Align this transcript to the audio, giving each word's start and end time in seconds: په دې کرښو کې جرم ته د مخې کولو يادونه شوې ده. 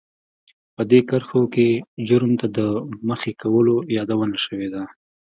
په 0.75 0.81
دې 0.91 0.99
کرښو 1.09 1.41
کې 1.53 1.67
جرم 2.07 2.31
ته 2.39 2.47
د 2.57 2.59
مخې 3.07 3.31
کولو 3.41 3.75
يادونه 3.97 4.37
شوې 4.45 4.67
ده. 4.73 4.83